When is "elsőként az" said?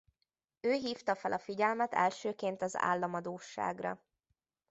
1.93-2.75